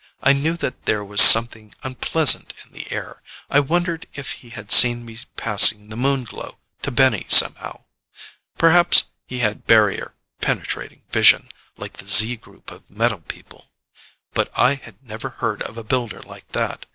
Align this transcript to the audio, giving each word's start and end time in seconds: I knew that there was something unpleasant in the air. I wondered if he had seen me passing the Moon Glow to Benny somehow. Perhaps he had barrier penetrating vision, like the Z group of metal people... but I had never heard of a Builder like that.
I 0.23 0.33
knew 0.33 0.57
that 0.57 0.85
there 0.85 1.05
was 1.05 1.21
something 1.21 1.75
unpleasant 1.83 2.55
in 2.65 2.71
the 2.73 2.91
air. 2.91 3.21
I 3.51 3.59
wondered 3.59 4.07
if 4.15 4.31
he 4.31 4.49
had 4.49 4.71
seen 4.71 5.05
me 5.05 5.15
passing 5.35 5.89
the 5.89 5.95
Moon 5.95 6.23
Glow 6.23 6.57
to 6.81 6.89
Benny 6.89 7.27
somehow. 7.29 7.83
Perhaps 8.57 9.11
he 9.27 9.37
had 9.45 9.67
barrier 9.67 10.15
penetrating 10.41 11.03
vision, 11.11 11.49
like 11.77 11.97
the 11.97 12.07
Z 12.07 12.37
group 12.37 12.71
of 12.71 12.89
metal 12.89 13.21
people... 13.27 13.67
but 14.33 14.49
I 14.57 14.73
had 14.73 14.95
never 15.03 15.29
heard 15.37 15.61
of 15.61 15.77
a 15.77 15.83
Builder 15.83 16.23
like 16.23 16.51
that. 16.53 16.87